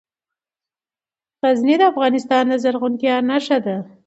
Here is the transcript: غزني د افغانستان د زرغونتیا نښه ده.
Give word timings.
غزني 1.43 1.75
د 1.79 1.83
افغانستان 1.91 2.43
د 2.47 2.53
زرغونتیا 2.63 3.15
نښه 3.29 3.57
ده. 3.65 3.77